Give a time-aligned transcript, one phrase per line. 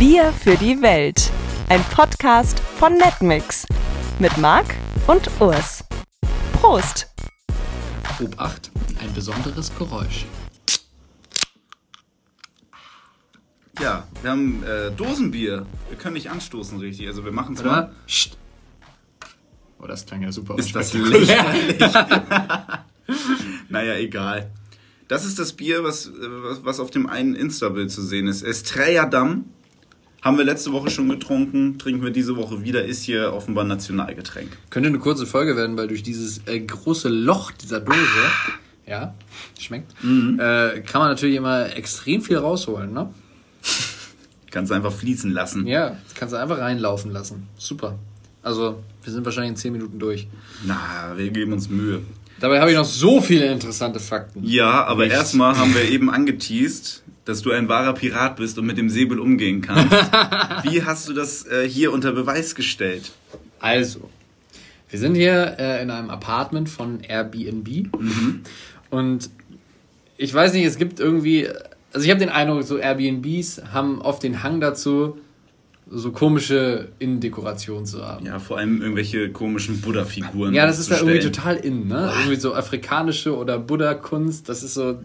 [0.00, 1.30] Bier für die Welt.
[1.68, 3.66] Ein Podcast von Netmix.
[4.18, 4.64] Mit Marc
[5.06, 5.84] und Urs.
[6.54, 7.06] Prost!
[8.18, 10.24] Obacht, ein besonderes Geräusch.
[13.78, 15.66] Ja, wir haben äh, Dosenbier.
[15.90, 17.06] Wir können nicht anstoßen richtig.
[17.06, 17.70] Also wir machen zwar.
[17.70, 17.94] mal.
[18.06, 18.38] Psst.
[19.82, 20.58] Oh, das klang ja super.
[20.58, 21.78] Ist das lächerlich?
[23.68, 24.50] naja, egal.
[25.08, 28.40] Das ist das Bier, was, äh, was, was auf dem einen Insta-Bild zu sehen ist.
[28.40, 29.44] Estrella Damm.
[30.22, 34.50] Haben wir letzte Woche schon getrunken, trinken wir diese Woche wieder, ist hier offenbar Nationalgetränk.
[34.68, 37.98] Könnte eine kurze Folge werden, weil durch dieses äh, große Loch dieser Dose,
[38.86, 39.14] ja,
[39.58, 40.38] schmeckt, Mhm.
[40.38, 43.08] äh, kann man natürlich immer extrem viel rausholen, ne?
[44.50, 45.66] Kannst einfach fließen lassen.
[45.66, 47.46] Ja, kannst du einfach reinlaufen lassen.
[47.56, 47.98] Super.
[48.42, 50.26] Also, wir sind wahrscheinlich in 10 Minuten durch.
[50.66, 52.00] Na, wir geben uns Mühe.
[52.40, 54.40] Dabei habe ich noch so viele interessante Fakten.
[54.44, 58.76] Ja, aber erstmal haben wir eben angeteased, dass du ein wahrer Pirat bist und mit
[58.76, 59.92] dem Säbel umgehen kannst.
[60.64, 63.12] Wie hast du das äh, hier unter Beweis gestellt?
[63.60, 64.10] Also,
[64.90, 67.88] wir sind hier äh, in einem Apartment von Airbnb
[68.90, 69.30] und
[70.16, 71.48] ich weiß nicht, es gibt irgendwie,
[71.92, 75.16] also ich habe den Eindruck, so Airbnbs haben oft den Hang dazu,
[75.88, 78.26] so komische Innendekoration zu haben.
[78.26, 80.52] Ja, vor allem irgendwelche komischen Buddha-Figuren.
[80.52, 82.12] Ja, das ist da irgendwie total in, ne?
[82.18, 84.98] Irgendwie so afrikanische oder Buddha-Kunst, das ist so,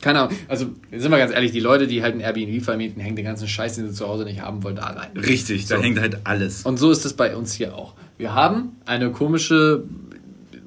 [0.00, 0.36] keine Ahnung.
[0.48, 3.46] Also, sind wir ganz ehrlich, die Leute, die halt ein Airbnb vermieten, hängen den ganzen
[3.48, 5.10] Scheiß, den sie zu Hause nicht haben wollen, da rein.
[5.16, 5.82] Richtig, da So.
[5.82, 6.62] hängt halt alles.
[6.62, 7.94] Und so ist es bei uns hier auch.
[8.18, 9.84] Wir haben eine komische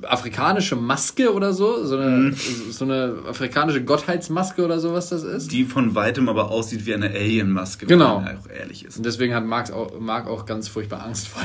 [0.03, 2.33] afrikanische Maske oder so, so eine,
[2.71, 5.51] so eine afrikanische Gottheitsmaske oder so, was das ist.
[5.51, 8.17] Die von weitem aber aussieht wie eine Alien-Maske, Genau.
[8.19, 8.95] wenn man auch ehrlich ist.
[8.95, 11.41] Und deswegen hat Marc auch, Marc auch ganz furchtbar Angst vor.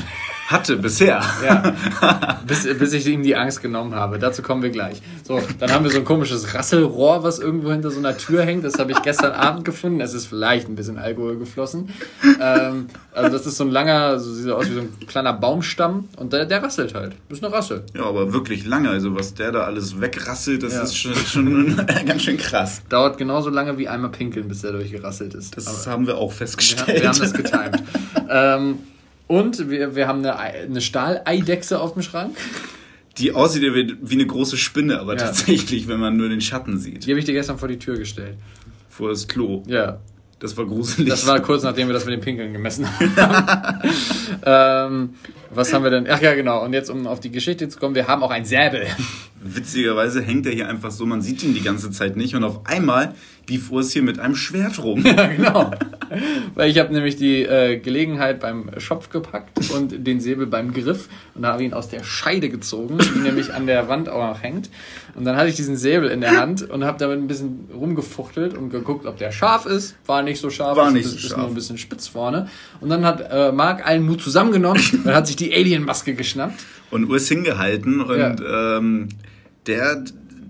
[0.47, 1.21] Hatte bisher.
[1.43, 4.19] Ja, bis, bis ich ihm die Angst genommen habe.
[4.19, 5.01] Dazu kommen wir gleich.
[5.23, 8.63] So, dann haben wir so ein komisches Rasselrohr, was irgendwo hinter so einer Tür hängt.
[8.63, 10.01] Das habe ich gestern Abend gefunden.
[10.01, 11.89] Es ist vielleicht ein bisschen Alkohol geflossen.
[12.39, 16.09] Ähm, also das ist so ein langer, so sieht aus wie so ein kleiner Baumstamm
[16.17, 17.13] und der, der rasselt halt.
[17.29, 17.83] Das ist eine Rassel.
[17.95, 18.89] Ja, aber wirklich lange.
[18.89, 20.83] Also was der da alles wegrasselt, das Ja.
[20.83, 21.75] ist schon, schon
[22.05, 22.83] ganz schön krass.
[22.89, 25.57] Dauert genauso lange wie einmal pinkeln, bis der durchgerasselt ist.
[25.57, 26.87] Das Aber haben wir auch wir, festgestellt.
[26.89, 27.83] haben, wir haben das getimt.
[28.29, 28.77] ähm,
[29.27, 32.35] und wir, wir haben eine, Ei- eine Stahleidechse auf dem Schrank.
[33.17, 35.19] Die aussieht wie eine große Spinne, aber Ja.
[35.25, 37.05] tatsächlich, wenn man nur den Schatten sieht.
[37.05, 38.35] Die habe ich dir gestern vor die Tür gestellt.
[38.89, 39.63] Vor das Klo.
[39.67, 39.99] Ja,
[40.39, 41.09] Das war gruselig.
[41.09, 43.79] Das war kurz nachdem wir das mit dem Pinkeln gemessen haben.
[44.45, 45.09] ähm,
[45.53, 46.07] was haben wir denn?
[46.09, 46.63] Ach ja, genau.
[46.63, 48.85] Und jetzt, um auf die Geschichte zu kommen, wir haben auch ein Säbel.
[49.41, 52.65] Witzigerweise hängt er hier einfach so, man sieht ihn die ganze Zeit nicht und auf
[52.65, 53.13] einmal
[53.47, 55.01] lief Urs hier mit einem Schwert rum.
[55.05, 55.71] ja, genau.
[56.53, 61.09] Weil ich habe nämlich die äh, Gelegenheit beim Schopf gepackt und den Säbel beim Griff
[61.33, 64.69] und habe ihn aus der Scheide gezogen, die nämlich an der Wand auch noch hängt.
[65.15, 68.55] Und dann hatte ich diesen Säbel in der Hand und habe damit ein bisschen rumgefuchtelt
[68.57, 69.95] und geguckt, ob der scharf ist.
[70.05, 71.37] War nicht so scharf, War ist, nicht ist, so ist scharf.
[71.39, 72.49] nur ein bisschen spitz vorne.
[72.81, 76.63] Und dann hat äh, Marc allen Mut zusammengenommen und hat sich die Alien-Maske geschnappt.
[76.91, 79.09] und Urs hingehalten und ähm,
[79.67, 80.03] der,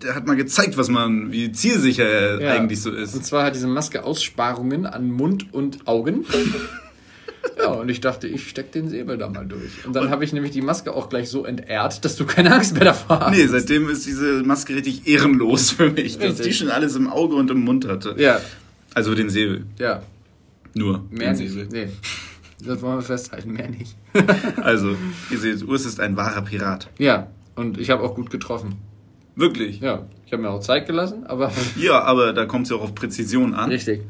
[0.05, 2.51] der hat mal gezeigt, was man, wie zielsicher er Ja.
[2.53, 3.25] eigentlich so Und ist.
[3.25, 6.25] zwar hat diese Maske Aussparungen an Mund und Augen.
[7.57, 9.85] ja, und ich dachte, ich steck den Säbel da mal durch.
[9.85, 12.73] Und dann habe ich nämlich die Maske auch gleich so entehrt, dass du keine Angst
[12.73, 13.31] mehr davor hast.
[13.35, 16.45] Nee, seitdem ist diese Maske richtig ehrenlos für mich, dass Richtig.
[16.47, 18.15] die schon alles im Auge und im Mund hatte.
[18.17, 18.39] Ja,
[18.93, 19.65] Also den Säbel.
[19.79, 20.01] ja.
[20.77, 21.05] Nur.
[21.09, 21.53] Mehr den nicht.
[21.53, 21.67] Säbel.
[21.71, 21.89] Nee.
[22.65, 23.95] Das wollen wir festhalten, mehr nicht.
[24.61, 24.95] Also,
[25.29, 26.89] ihr seht, Urs ist ein wahrer Pirat.
[26.97, 28.75] Ja, und ich habe auch gut getroffen.
[29.35, 29.79] Wirklich.
[29.81, 31.51] Ja, ich habe mir auch Zeit gelassen, aber.
[31.77, 33.69] Ja, aber da kommt es ja auch auf Präzision an.
[33.69, 34.01] Richtig.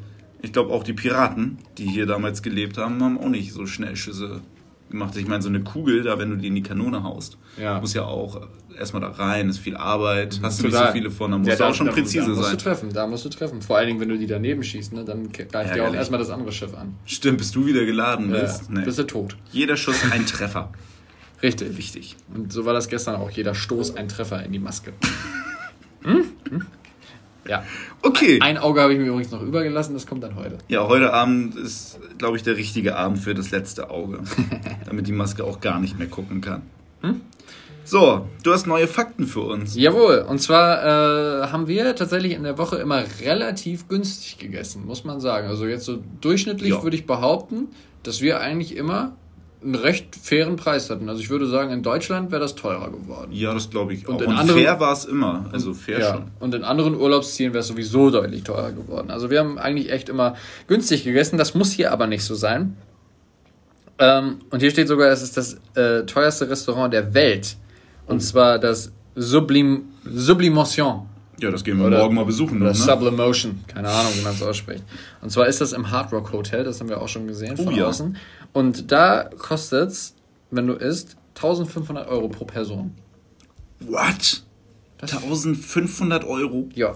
[0.41, 3.95] Ich glaube auch die Piraten, die hier damals gelebt haben, haben auch nicht so schnell
[3.95, 4.41] Schüsse
[4.91, 5.15] gemacht.
[5.17, 7.79] Ich meine, so eine Kugel, da wenn du die in die Kanone haust, Ja.
[7.79, 8.47] muss ja auch
[8.77, 11.55] erstmal da rein, ist viel Arbeit, hast du nicht so viele von, da musst Ja,
[11.55, 12.57] du auch schon da, präzise da musst sein.
[12.57, 13.61] Du treffen, da musst du treffen.
[13.63, 16.29] Vor allen Dingen, wenn du die daneben schießt, ne, dann greift dir auch erstmal das
[16.29, 16.93] andere Schiff an.
[17.05, 18.69] Stimmt, bis du wieder geladen Ja, bist.
[18.69, 18.81] Nee.
[18.85, 19.35] bist du tot.
[19.51, 20.71] Jeder Schuss ein Treffer.
[21.43, 21.77] Richtig.
[21.77, 22.15] Wichtig.
[22.33, 23.29] Und so war das gestern auch.
[23.29, 24.93] Jeder Stoß ein Treffer in die Maske.
[26.03, 26.23] Hm?
[26.51, 26.65] Hm?
[27.47, 27.63] Ja.
[28.03, 28.39] Okay.
[28.41, 30.57] Ein Auge habe ich mir übrigens noch übergelassen, das kommt dann heute.
[30.67, 34.19] Ja, heute Abend ist, glaube ich, der richtige Abend für das letzte Auge.
[34.85, 36.61] damit die Maske auch gar nicht mehr gucken kann.
[37.01, 37.21] Hm?
[37.83, 39.75] So, du hast neue Fakten für uns.
[39.75, 45.03] Jawohl, und zwar äh, haben wir tatsächlich in der Woche immer relativ günstig gegessen, muss
[45.03, 45.47] man sagen.
[45.47, 46.83] Also jetzt so durchschnittlich Ja.
[46.83, 47.67] würde ich behaupten,
[48.01, 49.15] dass wir eigentlich immer
[49.63, 51.09] einen recht fairen Preis hatten.
[51.09, 53.31] Also ich würde sagen, in Deutschland wäre das teurer geworden.
[53.31, 54.21] Ja, das glaube ich Und auch.
[54.21, 55.45] in Und anderen- fair war es immer.
[55.51, 56.23] Also fair Ja, schon.
[56.39, 59.09] und in anderen Urlaubszielen wäre es sowieso deutlich teurer geworden.
[59.09, 60.35] Also wir haben eigentlich echt immer
[60.67, 61.37] günstig gegessen.
[61.37, 62.77] Das muss hier aber nicht so sein.
[63.97, 67.55] Ähm, und hier steht sogar, es ist das äh, teuerste Restaurant der Welt.
[68.07, 71.07] Und zwar das Sublim Sublimation.
[71.39, 72.57] Ja, das gehen wir Oder- morgen mal besuchen.
[72.61, 72.75] Oder ne?
[72.75, 74.83] Sublimotion, keine Ahnung, wie man es ausspricht.
[75.21, 77.67] Und zwar ist das im Hard Rock Hotel, das haben wir auch schon gesehen von
[77.69, 77.87] Oh ja.
[77.87, 78.15] außen.
[78.55, 80.15] Und da kostet es,
[80.49, 82.93] wenn du isst, 1500 Euro pro Person.
[83.81, 84.43] What?
[85.01, 86.69] 1500 Euro?
[86.73, 86.95] Ja.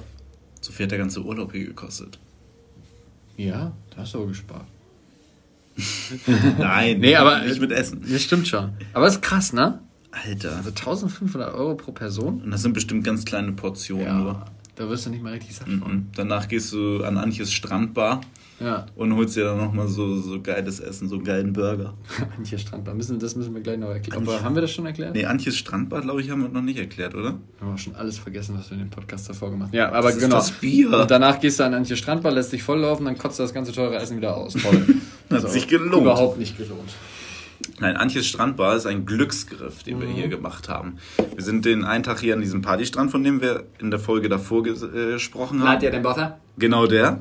[0.62, 2.18] So viel hat der ganze Urlaub hier gekostet.
[3.36, 4.66] Ja, da hast du aber gespart.
[6.58, 8.06] Nein, Nee, aber- nicht mit Essen.
[8.10, 8.72] Das stimmt schon.
[8.94, 9.80] Aber das ist krass, ne?
[10.12, 10.56] Alter.
[10.56, 12.42] Also 1500 Euro pro Person?
[12.42, 14.46] Und das sind bestimmt ganz kleine Portionen nur.
[14.76, 15.94] Da wirst du nicht mal richtig satt von.
[15.94, 16.08] Mhm.
[16.16, 18.22] Danach gehst du an Antjes Strandbar
[18.60, 18.86] Ja.
[18.96, 21.94] und holst dir dann nochmal so, so geiles Essen, so einen geilen Burger.
[22.38, 22.94] Antje Strandbar.
[22.94, 24.22] Müssen, das müssen wir gleich noch erklären.
[24.22, 25.16] Aber haben wir das schon erklärt?
[25.16, 27.36] Nee, Antjes Strandbar, glaube ich, haben wir noch nicht erklärt, oder?
[27.58, 29.78] Wir haben auch schon alles vergessen, was wir in dem Podcast davor gemacht haben.
[29.78, 30.36] Ja, aber Das ist genau.
[30.36, 30.92] das Bier.
[31.02, 33.72] Und danach gehst du an Antje Strandbar, lässt dich volllaufen, dann kotzt du das ganze
[33.72, 34.54] teure Essen wieder aus.
[34.54, 34.86] Toll.
[35.32, 36.02] Hat sich gelohnt.
[36.04, 36.90] Überhaupt nicht gelohnt.
[37.82, 40.14] Nein, Antjes Strandbar ist ein Glücksgriff, den wir Mhm.
[40.14, 40.98] hier gemacht haben.
[41.36, 44.28] Wir sind den einen Tag hier an diesem Partystrand, von dem wir in der Folge
[44.28, 44.72] davor äh,
[45.14, 45.80] gesprochen haben.
[45.80, 46.40] den Butter?
[46.58, 47.20] Genau der.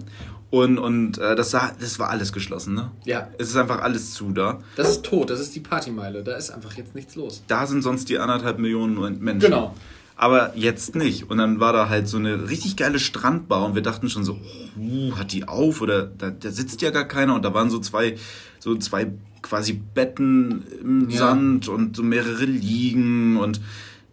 [0.51, 2.91] Und, und äh, das, sah, das war alles geschlossen, ne?
[3.05, 3.29] Ja.
[3.39, 4.61] Es ist einfach alles zu da.
[4.77, 6.25] Das ist tot, das ist die Partymeile.
[6.25, 7.43] Da ist einfach jetzt nichts los.
[7.49, 9.41] Da sind sonst die anderthalb Millionen Menschen.
[9.51, 9.75] Genau.
[10.17, 11.31] Aber jetzt nicht.
[11.31, 14.39] Und dann war da halt so eine richtig geile Strandbar und wir dachten schon so,
[14.79, 17.79] uh, hat die auf oder da, da sitzt ja gar keiner und da waren so
[17.79, 18.17] zwei,
[18.59, 19.13] so zwei
[19.43, 21.19] quasi Betten im Ja.
[21.19, 23.61] Sand und so mehrere Liegen und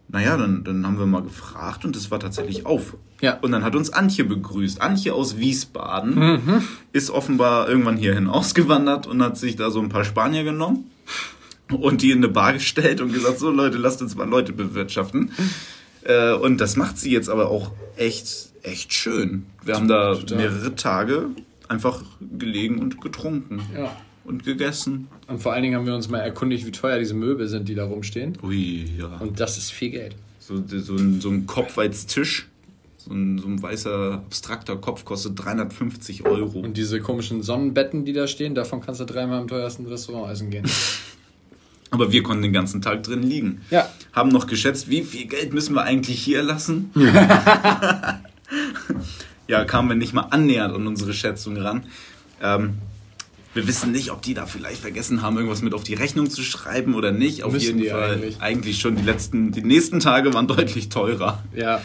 [0.08, 2.96] naja, dann, dann haben wir mal gefragt und es war tatsächlich auf.
[3.20, 3.38] Ja.
[3.40, 4.80] Und dann hat uns Antje begrüßt.
[4.82, 10.04] Antje aus Wiesbaden ist offenbar irgendwann hierhin ausgewandert und hat sich da so ein paar
[10.04, 10.90] Spanier genommen
[11.70, 15.30] und die in eine Bar gestellt und gesagt, so Leute, lasst uns mal Leute bewirtschaften.
[16.04, 19.46] Äh, und das macht sie jetzt aber auch echt, echt schön.
[19.64, 20.36] Wir haben da Total.
[20.38, 21.26] mehrere Tage
[21.68, 22.02] einfach
[22.38, 23.96] gelegen und getrunken Ja.
[24.24, 25.08] und gegessen.
[25.26, 27.74] Und vor allen Dingen haben wir uns mal erkundigt, wie teuer diese Möbel sind, die
[27.74, 28.38] da rumstehen.
[28.42, 29.16] Ui, ja.
[29.18, 30.14] Und das ist viel Geld.
[30.38, 32.46] So, so, ein, so ein Kopf als Tisch,
[33.06, 36.60] so ein, so ein weißer, abstrakter Kopf kostet 350 Euro.
[36.60, 40.50] Und diese komischen Sonnenbetten, die da stehen, davon kannst du dreimal im teuersten Restaurant essen
[40.50, 40.64] gehen.
[41.90, 43.60] Aber wir konnten den ganzen Tag drin liegen.
[43.70, 43.88] Ja.
[44.12, 46.90] Haben noch geschätzt, wie viel Geld müssen wir eigentlich hier lassen?
[49.46, 51.84] ja, kamen wir nicht mal annähernd an unsere Schätzung ran.
[52.42, 52.74] Ähm,
[53.54, 56.42] wir wissen nicht, ob die da vielleicht vergessen haben, irgendwas mit auf die Rechnung zu
[56.42, 57.44] schreiben oder nicht.
[57.44, 58.80] Auf Müssen jeden Fall eigentlich.
[58.80, 58.96] schon.
[58.96, 61.44] Die letzten, die nächsten Tage waren deutlich teurer.
[61.54, 61.80] Ja.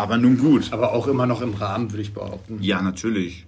[0.00, 0.72] Aber nun gut.
[0.72, 2.56] Aber auch immer noch im Rahmen, würde ich behaupten.
[2.62, 3.44] Ja, natürlich.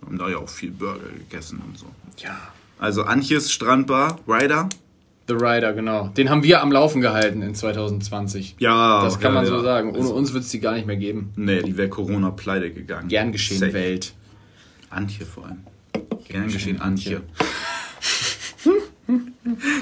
[0.00, 1.86] Wir haben da ja auch viel Burger gegessen und so.
[2.22, 2.36] Ja.
[2.78, 4.68] Also Antjes Strandbar, Ryder.
[5.26, 6.06] The Rider, genau.
[6.16, 8.54] Den haben wir am Laufen gehalten in 2020.
[8.60, 9.62] Ja, Das kann ja, man so ja.
[9.62, 9.96] sagen.
[9.96, 11.32] Ohne uns wird es die gar nicht mehr geben.
[11.34, 13.08] Nee, die wäre Corona pleite gegangen.
[13.08, 13.72] Gern geschehen, Safe.
[13.72, 14.14] Welt.
[14.88, 15.64] Antje vor allem.
[16.28, 17.22] Gern geschehen, Antje.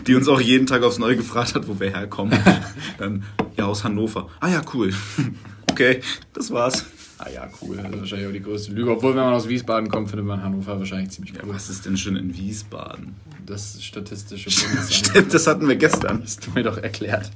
[0.06, 2.38] Die uns auch jeden Tag aufs Neue gefragt hat, wo wir herkommen.
[2.98, 3.24] Dann,
[3.56, 4.28] ja, aus Hannover.
[4.40, 4.92] Ah ja, cool.
[5.74, 6.00] Okay,
[6.32, 6.84] das war's.
[7.18, 7.78] Ah ja, cool.
[7.78, 8.92] Das ist wahrscheinlich auch die größte Lüge.
[8.92, 11.52] Obwohl, wenn man aus Wiesbaden kommt, findet man Hannover wahrscheinlich ziemlich cool.
[11.52, 13.16] Was ist denn schon in Wiesbaden?
[13.44, 14.94] Das statistische Bundesamt.
[14.94, 16.22] Stimmt, das hatten wir gestern.
[16.22, 17.28] Hast du mir doch erklärt.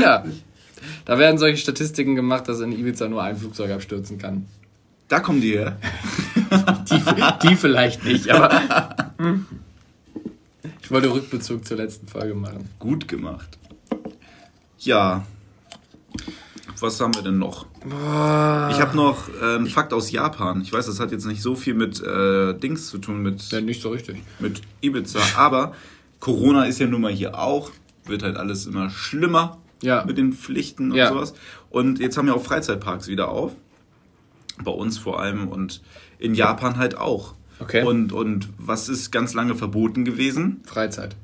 [0.00, 0.24] Ja.
[1.04, 4.46] Da werden solche Statistiken gemacht, dass in Ibiza nur ein Flugzeug abstürzen kann.
[5.08, 5.78] Da kommen die her.
[6.90, 8.94] Die, die vielleicht nicht, aber.
[10.80, 12.68] Ich wollte Rückbezug zur letzten Folge machen.
[12.78, 13.58] Gut gemacht.
[14.78, 15.26] Ja.
[16.82, 17.66] Was haben wir denn noch?
[17.86, 20.60] Ich habe noch äh, einen Fakt aus Japan.
[20.62, 23.60] Ich weiß, das hat jetzt nicht so viel mit äh, Dings zu tun, mit, Ja,
[23.60, 24.16] nicht so richtig.
[24.40, 25.20] mit Ibiza.
[25.36, 25.74] Aber
[26.20, 27.70] Corona ist ja nun mal hier auch.
[28.04, 30.04] Wird halt alles immer schlimmer Ja.
[30.04, 31.08] mit den Pflichten und Ja.
[31.10, 31.34] sowas.
[31.70, 33.52] Und jetzt haben ja auch Freizeitparks wieder auf.
[34.62, 35.82] Bei uns vor allem und
[36.18, 37.34] in Japan halt auch.
[37.60, 37.84] Okay.
[37.84, 40.60] Und, und was ist ganz lange verboten gewesen?
[40.66, 41.14] Freizeit.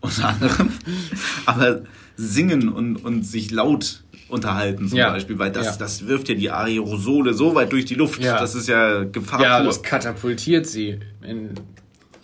[0.00, 0.70] unter anderem.
[1.46, 1.82] Aber
[2.16, 5.10] singen und, und sich laut unterhalten zum Ja.
[5.10, 5.76] Beispiel, weil das, Ja.
[5.76, 8.22] das wirft ja die Aerosole so weit durch die Luft.
[8.22, 8.38] Ja.
[8.38, 9.66] Das ist ja Gefahr Ja, pur.
[9.66, 11.50] das katapultiert sie in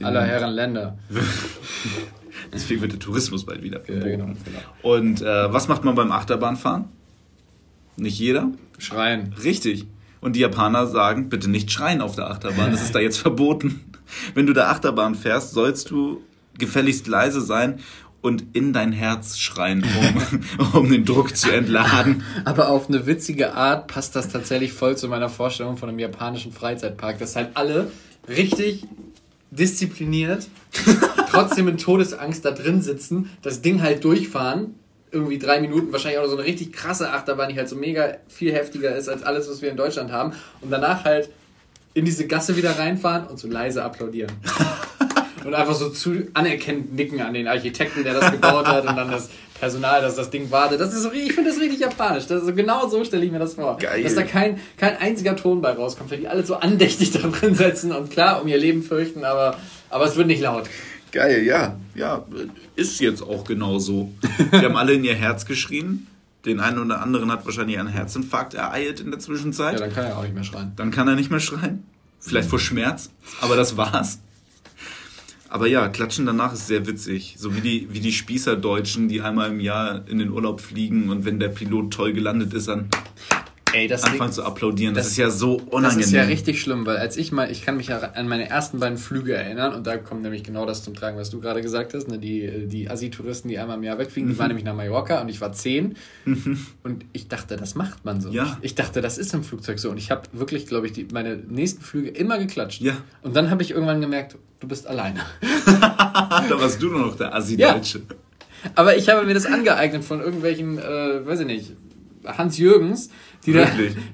[0.03, 0.99] aller Herren Länder.
[2.53, 4.37] Deswegen wird der Tourismus bald wieder Ja, genau, genau.
[4.83, 6.87] Und äh, was macht man beim Achterbahnfahren?
[7.97, 8.51] Nicht jeder?
[8.79, 9.35] Schreien.
[9.45, 9.87] Richtig.
[10.21, 13.81] Und die Japaner sagen, bitte nicht schreien auf der Achterbahn, das ist da jetzt verboten.
[14.35, 16.23] Wenn du der Achterbahn fährst, sollst du
[16.59, 17.79] gefälligst leise sein
[18.23, 22.23] und in dein Herz schreien, um, um den Druck zu entladen.
[22.45, 26.53] Aber auf eine witzige Art passt das tatsächlich voll zu meiner Vorstellung von einem japanischen
[26.53, 27.91] Freizeitpark, dass halt alle
[28.29, 28.85] richtig
[29.51, 30.47] diszipliniert,
[31.31, 34.75] trotzdem in Todesangst da drin sitzen, das Ding halt durchfahren,
[35.11, 38.53] irgendwie drei Minuten, wahrscheinlich auch so eine richtig krasse Achterbahn, die halt so mega viel
[38.53, 41.31] heftiger ist als alles, was wir in Deutschland haben, und danach halt
[41.95, 44.31] in diese Gasse wieder reinfahren und so leise applaudieren.
[45.45, 49.11] Und einfach so zu anerkennend nicken an den Architekten, der das gebaut hat und dann
[49.11, 50.81] das Personal, dass das Ding wartet.
[50.81, 52.27] Das ist so, ich finde das richtig japanisch.
[52.27, 53.77] Das ist genau so stelle ich mir das vor.
[53.79, 54.03] Geil.
[54.03, 57.55] Dass da kein, kein einziger Ton bei rauskommt, weil die alle so andächtig da drin
[57.55, 59.59] sitzen und klar um ihr Leben fürchten, aber,
[59.91, 60.65] aber es wird nicht laut.
[61.13, 61.77] Geil, ja.
[61.95, 62.25] Ja,
[62.77, 64.11] ist jetzt auch genau so.
[64.53, 66.07] Die haben alle in ihr Herz geschrien.
[66.47, 69.75] Den einen oder anderen hat wahrscheinlich einen Herzinfarkt ereilt in der Zwischenzeit.
[69.75, 70.73] Ja, dann kann er auch nicht mehr schreien.
[70.77, 71.85] Dann kann er nicht mehr schreien.
[72.19, 74.21] Vielleicht vor Schmerz, aber das war's.
[75.51, 77.35] Aber ja, Klatschen danach ist sehr witzig.
[77.37, 81.25] So wie die, wie die Spießerdeutschen, die einmal im Jahr in den Urlaub fliegen und
[81.25, 82.89] wenn der Pilot toll gelandet ist, dann
[83.73, 84.95] Ey, das anfangen zu applaudieren.
[84.95, 86.05] Das, das- ist ja so Das unangenehm.
[86.05, 88.81] ist ja richtig schlimm, weil als ich mal, ich kann mich ja an meine ersten
[88.81, 91.95] beiden Flüge erinnern und da kommt nämlich genau das zum Tragen, was du gerade gesagt
[91.95, 92.09] hast.
[92.09, 92.19] Ne?
[92.19, 95.41] Die, die Assi-Touristen, die einmal im Jahr wegfliegen, die waren nämlich nach Mallorca und ich
[95.41, 95.97] war zehn
[96.83, 98.31] und ich dachte, das macht man so.
[98.31, 98.45] Ja.
[98.45, 98.57] nicht.
[98.63, 101.37] Ich dachte, das ist im Flugzeug so und ich habe wirklich, glaube ich, die, meine
[101.37, 102.81] nächsten Flüge immer geklatscht.
[102.81, 102.97] Ja.
[103.23, 105.21] Und dann habe ich irgendwann gemerkt, du bist alleine.
[105.67, 108.03] da warst du nur noch der Assi-Deutsche.
[108.75, 111.73] Aber ich habe mir das angeeignet von irgendwelchen, äh, weiß ich nicht,
[112.27, 113.09] Hans Jürgens,
[113.47, 113.67] die, da,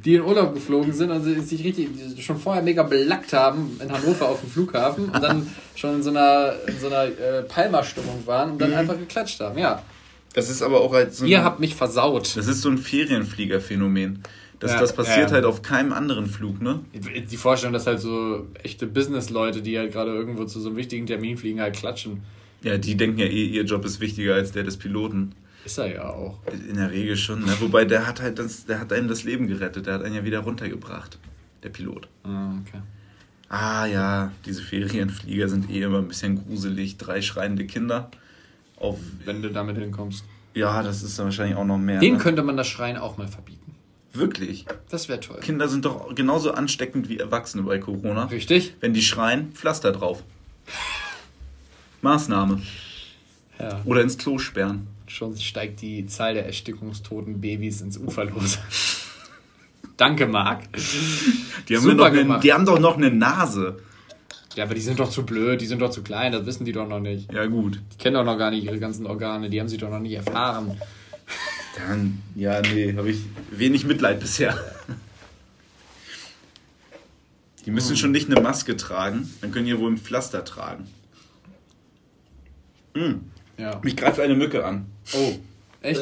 [0.05, 1.89] die in Urlaub geflogen sind und sich richtig
[2.21, 6.11] schon vorher mega belackt haben in Hannover auf dem Flughafen und dann schon in so
[6.11, 8.77] einer, in so einer äh, Palmer-Stimmung waren und dann Mhm.
[8.77, 9.59] einfach geklatscht haben.
[9.59, 9.83] Ja,
[10.35, 12.37] Das ist aber auch halt so ein, ihr habt mich versaut.
[12.37, 14.23] das ist so ein Ferienfliegerphänomen.
[14.59, 15.35] Das, Ja, das passiert ja.
[15.35, 16.81] halt auf keinem anderen Flug, ne?
[16.95, 21.07] Die Vorstellung, dass halt so echte Business-Leute, die halt gerade irgendwo zu so einem wichtigen
[21.07, 22.23] Termin fliegen, halt klatschen.
[22.63, 25.33] Ja, die denken ja eh, ihr Job ist wichtiger als der des Piloten.
[25.67, 26.39] Ist er ja auch.
[26.69, 27.45] In der Regel schon.
[27.45, 27.53] Ne?
[27.59, 29.87] Wobei der hat halt das, der hat einem das Leben gerettet.
[29.87, 31.19] Der hat einen ja wieder runtergebracht.
[31.65, 32.07] Der Pilot.
[32.23, 32.83] Ah, okay.
[33.49, 36.99] Ah ja, diese Ferienflieger sind eh immer ein bisschen gruselig.
[36.99, 38.13] Drei schreiende Kinder.
[38.77, 40.25] Auf, Wenn du damit hinkommst.
[40.55, 41.99] ja, das ist dann wahrscheinlich auch noch mehr.
[41.99, 42.21] Den ne?
[42.21, 43.75] könnte man das Schreien auch mal verbieten.
[44.13, 44.67] Wirklich.
[44.89, 45.41] Das wäre toll.
[45.41, 48.27] Kinder sind doch genauso ansteckend wie Erwachsene bei Corona.
[48.27, 48.75] Richtig?
[48.79, 50.23] Wenn die schreien, Pflaster drauf.
[52.03, 52.63] Maßnahme.
[53.59, 53.83] Ja.
[53.85, 54.87] Oder ins Klo sperren.
[55.07, 58.59] Schon steigt die Zahl der erstickungstoten Babys ins Uferlose.
[59.97, 60.65] Danke, Marc.
[61.69, 63.79] Die haben, Super noch eine, die haben doch noch eine Nase.
[64.57, 66.73] Ja, aber die sind doch zu blöd, die sind doch zu klein, das wissen die
[66.73, 67.33] doch noch nicht.
[67.33, 67.81] Ja, gut.
[67.93, 70.15] Die kennen doch noch gar nicht ihre ganzen Organe, die haben sie doch noch nicht
[70.15, 70.81] erfahren.
[71.77, 73.19] Dann, ja, nee, habe ich
[73.51, 74.59] wenig Mitleid bisher.
[77.65, 80.87] Die müssen schon nicht eine Maske tragen, dann können die wohl ein Pflaster tragen.
[82.95, 83.21] Hm,
[83.59, 83.81] Ja.
[83.83, 84.87] mich greift eine Mücke an.
[85.15, 85.33] Oh,
[85.83, 86.01] echt?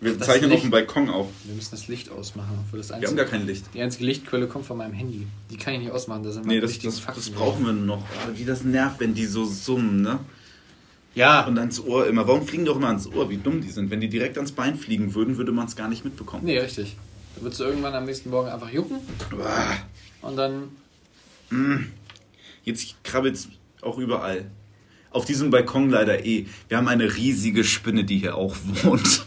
[0.00, 1.26] Wir Das zeichnen Licht- auf dem Balkon auf.
[1.44, 2.64] Wir müssen das Licht ausmachen.
[2.70, 3.64] Für das Wir haben einzige, gar kein Licht.
[3.74, 5.26] die einzige Lichtquelle kommt von meinem Handy.
[5.50, 8.04] Die kann ich nicht ausmachen, da sind Nee, das, das, Fakten das brauchen wir noch.
[8.22, 10.20] Aber wie das nervt, wenn die so summen, ne?
[11.16, 12.28] Ja, Und ans Ohr immer.
[12.28, 13.28] Warum fliegen die auch immer ans Ohr?
[13.28, 13.90] Wie dumm die sind.
[13.90, 16.44] Wenn die direkt ans Bein fliegen würden, würde man es gar nicht mitbekommen.
[16.44, 16.96] nee, richtig.
[17.34, 18.98] Da würdest du irgendwann am nächsten Morgen einfach jucken
[19.36, 19.78] Uah.
[20.22, 20.68] und dann
[22.64, 23.48] Jetzt krabbelt es
[23.80, 24.50] auch überall.
[25.10, 26.46] Auf diesem Balkon leider eh.
[26.68, 29.26] Wir haben eine riesige Spinne, die hier auch wohnt.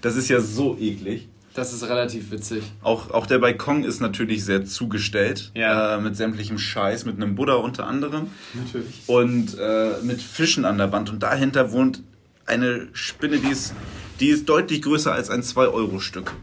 [0.00, 1.28] Das ist ja so eklig.
[1.54, 2.64] Das ist relativ witzig.
[2.82, 5.52] Auch, auch der Balkon ist natürlich sehr zugestellt.
[5.54, 5.96] Ja.
[5.96, 8.28] Äh, mit sämtlichem Scheiß, mit einem Buddha unter anderem.
[8.54, 9.02] Natürlich.
[9.06, 11.10] Und äh, mit Fischen an der Wand.
[11.10, 12.02] Und dahinter wohnt
[12.46, 13.72] eine Spinne, die ist,
[14.18, 16.34] die ist deutlich größer als ein 2-Euro-Stück.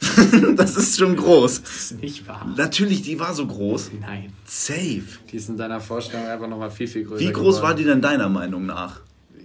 [0.56, 1.62] das ist schon groß.
[1.62, 2.46] Das ist nicht wahr.
[2.56, 3.90] Natürlich, die war so groß.
[4.00, 4.32] Nein.
[4.44, 5.02] Safe.
[5.30, 7.20] Die ist in deiner Vorstellung einfach nochmal viel, viel größer.
[7.20, 7.76] Wie groß war geworden.
[7.78, 9.00] die denn deiner Meinung nach?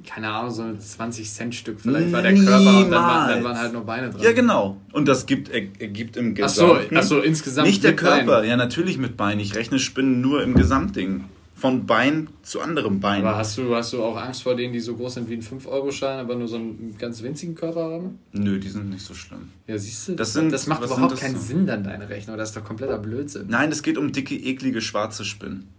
[0.05, 3.72] Keine Ahnung, so ein 20-Cent-Stück vielleicht war der Körper und dann, war, dann waren halt
[3.72, 4.22] nur Beine dran.
[4.22, 4.75] Ja, genau.
[4.91, 6.98] Und das gibt, er, ergibt im Ach so, Gesamten.
[6.98, 8.25] ach so, insgesamt Nicht der mit Beinen.
[8.27, 9.39] Körper, ja, natürlich mit Bein.
[9.39, 11.24] Ich rechne Spinnen nur im Gesamtding.
[11.63, 13.22] Von Bein zu anderem Bein.
[13.25, 15.41] Aber hast du, hast du auch Angst vor denen, die so groß sind wie ein
[15.41, 18.20] 5-Euro-Schein, aber nur so einen ganz winzigen Körper haben?
[18.34, 19.48] Nö, die sind nicht so schlimm.
[19.65, 21.41] Ja, siehst du, Das sind- das macht überhaupt das keinen so?
[21.41, 22.36] Sinn, dann deine Rechnung.
[22.36, 23.46] Das ist doch kompletter Blödsinn.
[23.48, 25.70] Nein, es geht um dicke, eklige, schwarze Spinnen.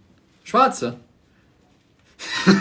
[0.43, 0.95] Schwarze.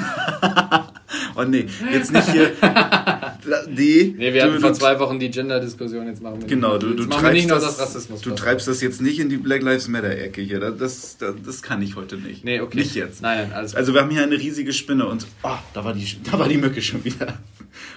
[1.37, 2.53] Oh nee, jetzt nicht hier.
[3.69, 6.79] Nee, Nee, wir du- hatten vor du- zwei Wochen die Gender-Diskussion, jetzt machen wir Genau,
[6.79, 8.21] du, du, treibst nicht nur das, das Rassismus.
[8.23, 10.61] du treibst das jetzt nicht in die Black Lives Matter-Ecke hier.
[10.61, 12.45] Das, das, das, das kann ich heute nicht.
[12.45, 12.79] Nee, okay.
[12.79, 13.23] Nicht jetzt.
[13.23, 16.07] Nein, nein, alles Also wir haben hier eine riesige Spinne und oh, da, war die,
[16.31, 17.39] da war die Mücke schon wieder.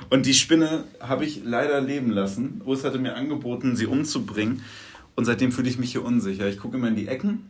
[0.10, 2.62] Und die Spinne habe ich leider leben lassen.
[2.66, 4.62] Urs hatte mir angeboten, sie umzubringen.
[5.16, 6.48] Und seitdem fühle ich mich hier unsicher.
[6.48, 7.46] Ich gucke immer in die Ecken,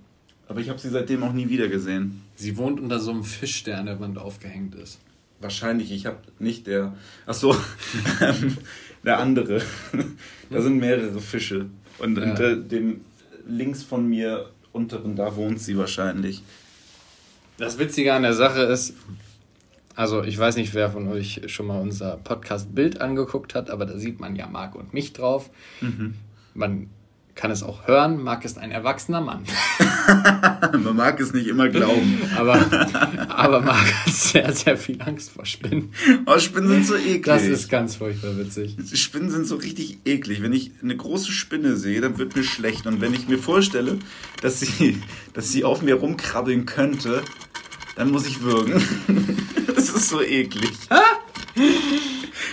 [0.48, 2.22] aber ich habe sie seitdem auch nie wieder gesehen.
[2.36, 5.00] Sie wohnt unter so einem Fisch, der an der Wand aufgehängt ist.
[5.40, 6.94] Wahrscheinlich, ich habe nicht der.
[7.26, 7.56] Ach so,
[9.04, 9.62] der andere.
[10.50, 11.66] Da sind mehrere Fische.
[12.00, 12.24] Und Ja.
[12.24, 13.02] unter dem
[13.48, 16.42] links von mir unteren, da wohnt sie wahrscheinlich.
[17.58, 18.94] Das Witzige an der Sache ist,
[19.96, 23.98] also ich weiß nicht, wer von euch schon mal unser Podcast-Bild angeguckt hat, aber da
[23.98, 25.50] sieht man ja Marc und mich drauf.
[26.54, 26.90] Man
[27.38, 28.22] kann es auch hören.
[28.22, 29.44] Marc ist ein erwachsener Mann.
[30.84, 32.20] Man mag es nicht immer glauben.
[32.36, 32.56] aber,
[33.30, 35.94] aber Marc hat sehr, sehr viel Angst vor Spinnen.
[36.26, 37.24] Oh, Spinnen sind so eklig.
[37.24, 38.76] Das ist ganz furchtbar witzig.
[38.94, 40.42] Spinnen sind so richtig eklig.
[40.42, 42.88] Wenn ich eine große Spinne sehe, dann wird mir schlecht.
[42.88, 44.00] Und wenn ich mir vorstelle,
[44.42, 45.02] dass sie,
[45.34, 47.22] dass sie auf mir rumkrabbeln könnte,
[47.96, 48.82] dann muss ich würgen.
[49.78, 50.72] Das ist so eklig.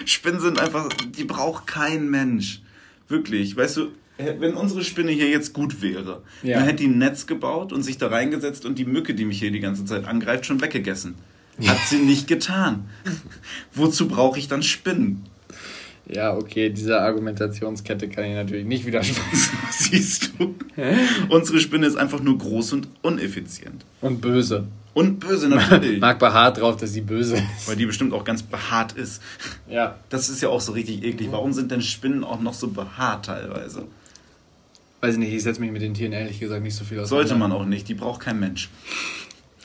[0.04, 2.60] Spinnen sind einfach, die braucht kein Mensch.
[3.08, 3.56] Wirklich.
[3.56, 6.58] Weißt du, wenn unsere Spinne hier jetzt gut wäre, Ja.
[6.58, 9.38] dann hätte die ein Netz gebaut und sich da reingesetzt und die Mücke, die mich
[9.38, 11.14] hier die ganze Zeit angreift, schon weggegessen.
[11.66, 12.88] Hat sie nicht getan.
[13.74, 15.24] Wozu brauche ich dann Spinnen?
[16.06, 19.48] Ja, okay, dieser Argumentationskette kann ich natürlich nicht widersprechen.
[19.70, 20.54] Siehst du?
[21.30, 23.86] Unsere Spinne ist einfach nur groß und uneffizient.
[24.02, 24.66] Und böse.
[24.92, 26.00] Und böse natürlich.
[26.00, 27.66] Marc beharrt drauf, dass sie böse ist.
[27.68, 29.22] Weil die bestimmt auch ganz behaart ist.
[29.68, 29.98] Ja.
[30.10, 31.28] Das ist ja auch so richtig eklig.
[31.30, 33.86] Warum sind denn Spinnen auch noch so behaart teilweise?
[35.04, 37.10] Weiß ich nicht, ich setze mich mit den Tieren ehrlich gesagt nicht so viel aus.
[37.10, 37.86] Sollte man auch nicht.
[37.90, 38.70] Die braucht kein Mensch.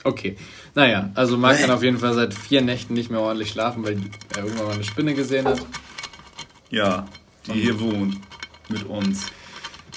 [0.04, 0.36] Okay.
[0.76, 4.02] Naja, also Marc kann auf jeden Fall seit vier Nächten nicht mehr ordentlich schlafen, weil
[4.36, 5.66] er irgendwann mal eine Spinne gesehen hat.
[6.72, 7.06] Ja,
[7.48, 8.18] die hier wohnt.
[8.68, 9.28] Mit uns.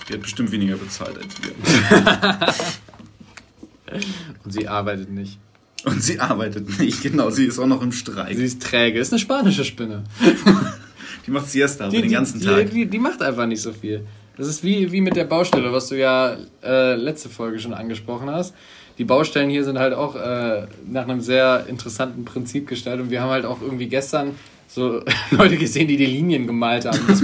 [0.08, 1.54] Die hat bestimmt weniger bezahlt als wir.
[4.44, 5.40] Und sie arbeitet nicht.
[5.84, 7.02] Und sie arbeitet nicht.
[7.02, 8.36] Genau, sie ist auch noch im Streik.
[8.36, 9.00] Sie ist träge.
[9.00, 10.04] Ist eine spanische Spinne.
[11.26, 12.70] Die macht Siesta aber den ganzen die, Tag.
[12.70, 14.06] Die, die macht einfach nicht so viel.
[14.36, 18.30] Das ist wie, wie mit der Baustelle, was du ja äh, letzte Folge schon angesprochen
[18.30, 18.54] hast.
[18.98, 23.06] Die Baustellen hier sind halt auch äh, nach einem sehr interessanten Prinzip gestaltet.
[23.06, 24.34] Und wir haben halt auch irgendwie gestern
[24.68, 27.00] so Leute gesehen, die die Linien gemalt haben.
[27.06, 27.22] Das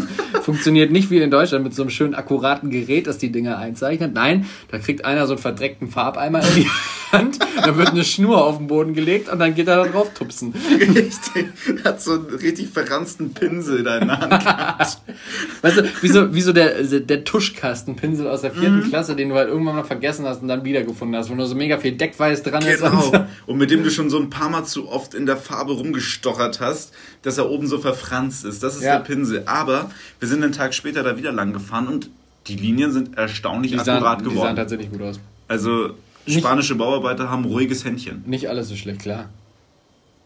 [0.49, 4.15] funktioniert nicht wie in Deutschland mit so einem schönen akkuraten Gerät, das die Dinge einzeichnet.
[4.15, 6.67] Nein, da kriegt einer so einen verdreckten Farbeimer in die
[7.13, 10.13] Hand, da wird eine Schnur auf den Boden gelegt und dann geht er da drauf
[10.15, 10.55] tupsen.
[10.79, 11.47] Richtig.
[11.85, 14.99] Hat so einen richtig verranzten Pinsel da in der Hand gehabt.
[15.63, 19.35] Weißt du, wie so, wie so der, der Tuschkastenpinsel aus der vierten Klasse, den du
[19.37, 22.43] halt irgendwann mal vergessen hast und dann wiedergefunden hast, wo nur so mega viel Deckweiß
[22.43, 22.83] dran ist.
[22.83, 23.11] Und so.
[23.11, 23.27] Genau.
[23.47, 26.61] Und mit dem du schon so ein paar Mal zu oft in der Farbe rumgestochert
[26.61, 28.63] hast, dass er oben so verfranst ist.
[28.63, 28.99] Das ist Ja.
[28.99, 29.43] der Pinsel.
[29.47, 29.91] Aber
[30.21, 32.11] wir sind einen Tag später da wieder lang gefahren und
[32.47, 34.57] die Linien sind erstaunlich Die akkurat sahen, die sahen geworden.
[34.57, 35.21] tatsächlich gut aus.
[35.49, 35.91] Also
[36.27, 38.23] spanische Bauarbeiter haben ruhiges Händchen.
[38.27, 39.29] Nicht alles so schlecht, klar.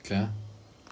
[0.04, 0.30] Klar.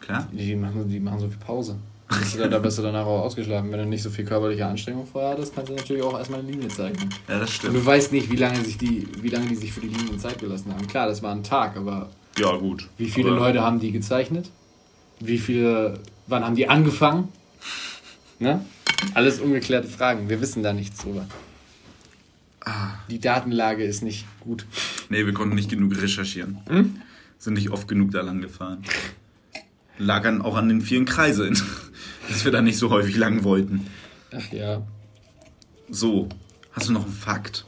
[0.01, 0.27] Klar?
[0.33, 1.77] Die machen, die machen so viel Pause.
[2.09, 3.71] Bist du da, da bist du danach auch ausgeschlafen.
[3.71, 6.51] Wenn du nicht so viel körperliche Anstrengung vorher hattest, kannst du natürlich auch erstmal eine
[6.51, 7.09] Linie zeichnen.
[7.29, 7.77] Ja, das Und stimmt.
[7.77, 10.39] du weißt nicht, wie lange, sich die, wie lange die sich für die Linien Zeit
[10.41, 10.87] gelassen haben.
[10.89, 12.89] Klar, das war ein Tag, aber Ja, gut.
[12.99, 14.51] wie viele Aber Leute haben die gezeichnet?
[15.21, 17.29] Wie viele, wann haben die angefangen?
[18.41, 18.65] Ne?
[19.15, 20.29] Alles ungeklärte Fragen.
[20.29, 21.27] Wir wissen da nichts drüber.
[23.09, 24.67] Die Datenlage ist nicht gut.
[25.09, 26.59] Nee, wir konnten nicht genug recherchieren.
[26.69, 27.01] Hm?
[27.39, 28.83] Sind nicht oft genug da lang gefahren.
[29.99, 31.61] Lag an, auch an den vielen Kreiseln,
[32.29, 33.87] dass wir da nicht so häufig lang wollten.
[34.33, 34.83] Ach ja.
[35.89, 36.29] So,
[36.73, 37.67] hast du noch einen Fakt?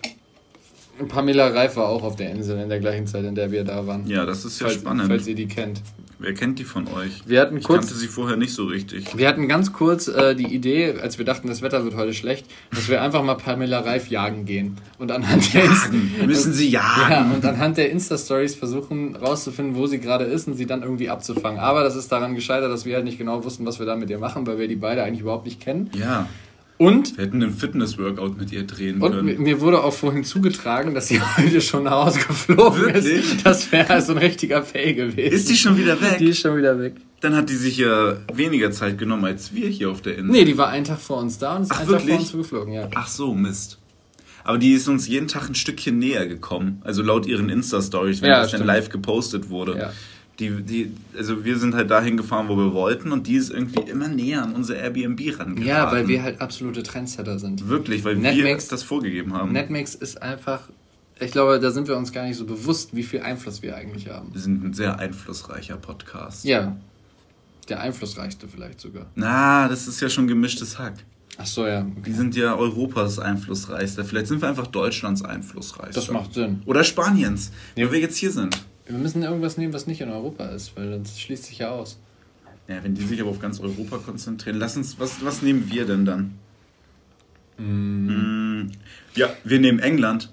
[1.08, 3.86] Pamela Reif war auch auf der Insel in der gleichen Zeit, in der wir da
[3.86, 4.06] waren.
[4.06, 5.08] Ja, das ist ja falls, spannend.
[5.08, 5.82] falls ihr die kennt.
[6.22, 7.22] Wer kennt die von euch?
[7.26, 9.16] Wir hatten Ich kurz, kannte sie vorher nicht so richtig.
[9.18, 12.46] wir hatten ganz kurz äh, die Idee, als wir dachten, das Wetter wird heute schlecht,
[12.70, 14.76] dass wir einfach mal Pamela Reif jagen gehen.
[14.98, 17.32] Und anhand der Insta- Müssen sie Ja, jagen?
[17.32, 21.58] und anhand der Insta-Stories versuchen rauszufinden, wo sie gerade ist und sie dann irgendwie abzufangen.
[21.58, 24.08] Aber das ist daran gescheitert, dass wir halt nicht genau wussten, was wir da mit
[24.08, 25.90] ihr machen, weil wir die beide eigentlich überhaupt nicht kennen.
[25.98, 26.28] Ja,
[26.82, 29.26] Und, wir hätten einen Fitness-Workout mit ihr drehen und können.
[29.28, 33.04] mi- mir wurde auch vorhin zugetragen, dass sie heute schon nach Hause geflogen Wirklich?
[33.34, 33.46] ist.
[33.46, 35.32] Das wäre so ein richtiger Fail gewesen.
[35.34, 36.18] Ist die schon wieder weg?
[36.18, 36.94] Die ist schon wieder weg.
[37.20, 40.30] Dann hat die sich ja weniger Zeit genommen als wir hier auf der Insel.
[40.32, 42.18] Nee, die war einen Tag vor uns da und ist Ach, einen Tag vor wirklich?
[42.20, 42.88] uns zugeflogen, ja.
[42.94, 43.78] Ach so, Mist.
[44.44, 46.82] Aber die ist uns jeden Tag ein Stückchen näher gekommen.
[46.82, 48.66] Also laut ihren Insta-Stories, wenn Ja, das dann stimmt.
[48.66, 49.78] live gepostet wurde.
[49.78, 49.92] Ja.
[50.42, 53.88] Die, die, also wir sind halt dahin gefahren, wo wir wollten und die ist irgendwie
[53.88, 55.62] immer näher an unser Airbnb rangeraten.
[55.64, 57.68] Ja, weil wir halt absolute Trendsetter sind.
[57.68, 59.52] Wirklich, weil Netmix- wir das vorgegeben haben.
[59.52, 60.62] Netmix ist einfach,
[61.20, 64.08] ich glaube, da sind wir uns gar nicht so bewusst, wie viel Einfluss wir eigentlich
[64.08, 64.30] haben.
[64.32, 66.44] wir sind ein sehr einflussreicher Podcast.
[66.44, 66.76] Ja.
[67.68, 69.06] Der einflussreichste vielleicht sogar.
[69.14, 70.94] Na, das ist ja schon gemischtes Hack.
[71.38, 71.86] Ach so, ja.
[72.02, 74.04] Wir sind ja Europas einflussreichster.
[74.04, 76.00] Vielleicht sind wir einfach Deutschlands einflussreichster.
[76.00, 76.60] Das macht Sinn.
[76.66, 77.86] Oder Spaniens, Ja.
[77.86, 78.60] weil wir jetzt hier sind.
[78.86, 81.98] Wir müssen irgendwas nehmen, was nicht in Europa ist, weil das schließt sich ja aus.
[82.68, 85.84] Ja, wenn die sich aber auf ganz Europa konzentrieren, lass uns, was, was nehmen wir
[85.84, 86.38] denn dann?
[87.58, 88.70] Mm,
[89.14, 90.30] Ja, wir nehmen England.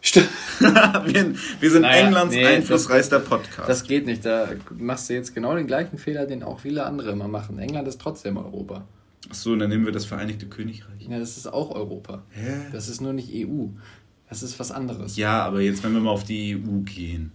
[0.00, 0.28] Stimmt.
[0.58, 3.68] wir, wir sind Naja, Englands nee, einflussreichster Podcast.
[3.68, 4.24] Das geht nicht.
[4.24, 7.58] Da machst du jetzt genau den gleichen Fehler, den auch viele andere immer machen.
[7.58, 8.84] England ist trotzdem Europa.
[9.30, 11.06] Achso, dann nehmen wir das Vereinigte Königreich.
[11.08, 12.22] Ja, das ist auch Europa.
[12.30, 12.66] Hä?
[12.72, 13.66] Das ist nur nicht EU.
[14.28, 15.16] Das ist was anderes.
[15.16, 17.32] Ja, aber jetzt, wenn wir mal auf die EU gehen.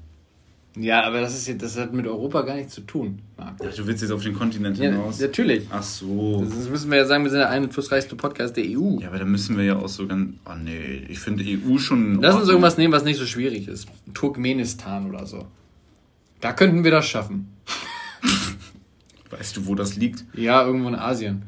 [0.80, 3.56] Ja, aber das, ist, das hat mit Europa gar nichts zu tun, Marc.
[3.68, 5.20] Ach, du willst jetzt auf den Kontinent Ja, hinaus?
[5.20, 5.66] natürlich.
[5.72, 6.46] Ach so.
[6.48, 9.00] Das müssen wir ja sagen, wir sind der einflussreichste Podcast der EU.
[9.00, 10.36] Ja, aber da müssen wir ja auch so ganz.
[10.46, 12.16] Oh nee, ich finde EU schon.
[12.16, 13.88] in Lass uns irgendwas nehmen, was nicht so schwierig ist.
[14.14, 15.48] Turkmenistan oder so.
[16.42, 17.48] Da könnten wir das schaffen.
[19.32, 20.26] Weißt du, wo das liegt?
[20.34, 21.44] Ja, irgendwo in Asien.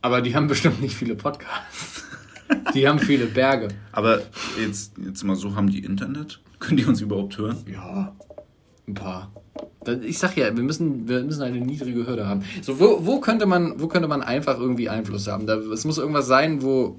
[0.00, 2.04] Aber die haben bestimmt nicht viele Podcasts.
[2.74, 3.68] Die haben viele Berge.
[3.92, 4.22] Aber
[4.60, 6.40] jetzt, jetzt mal so, haben die Internet?
[6.58, 7.58] Können die uns überhaupt hören?
[7.70, 8.14] Ja,
[8.88, 9.30] ein paar.
[10.04, 12.42] Ich sag ja, wir müssen, wir müssen eine niedrige Hürde haben.
[12.62, 15.46] So, wo, wo, könnte man, wo könnte man einfach irgendwie Einfluss haben?
[15.46, 16.96] Da, es muss irgendwas sein, wo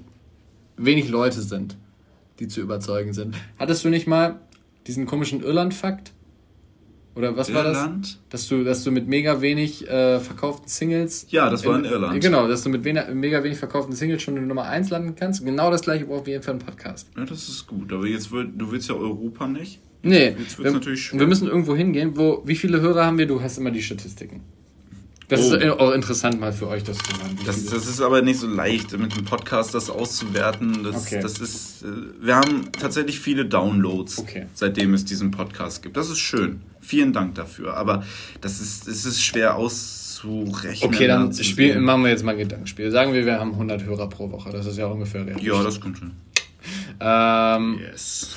[0.76, 1.76] wenig Leute sind,
[2.40, 3.34] die zu überzeugen sind.
[3.58, 4.40] Hattest du nicht mal
[4.86, 6.12] diesen komischen Irland-Fakt?
[7.16, 7.76] Oder was war das?
[7.78, 8.18] Irland?
[8.28, 11.26] Dass du, dass du mit mega wenig äh, verkauften Singles.
[11.30, 12.20] Ja, das war in Irland.
[12.20, 15.44] Genau, dass du mit wen- mega wenig verkauften Singles schon in Nummer 1 landen kannst.
[15.44, 17.08] Genau das gleiche brauchen wir für einen Podcast.
[17.16, 17.92] Ja, das ist gut.
[17.92, 19.80] Aber jetzt will, du willst ja Europa nicht.
[20.04, 21.20] Nee, Jetzt wird's wir, natürlich schwer.
[21.20, 23.26] wir müssen irgendwo hingehen, wo, wie viele Hörer haben wir?
[23.26, 24.40] Du hast immer die Statistiken.
[25.28, 25.54] Das Oh.
[25.56, 27.38] ist auch interessant mal für euch, das zu hören.
[27.46, 30.84] Das, das ist aber nicht so leicht, mit dem Podcast das auszuwerten.
[30.84, 31.20] Das, Okay.
[31.22, 31.86] das ist, äh,
[32.20, 34.44] wir haben tatsächlich viele Downloads, Okay.
[34.52, 35.96] seitdem es diesen Podcast gibt.
[35.96, 36.60] Das ist schön.
[36.80, 37.74] Vielen Dank dafür.
[37.74, 38.04] Aber
[38.42, 40.90] das ist, es ist schwer auszurechnen.
[40.94, 42.90] okay, dann spiel, machen wir jetzt mal ein Gedankenspiel.
[42.90, 44.50] Sagen wir, wir haben 100 Hörer pro Woche.
[44.52, 45.48] Das ist ja ungefähr realistisch.
[45.52, 46.12] Ja, das kommt schon.
[47.06, 48.28] Ähm, Yes.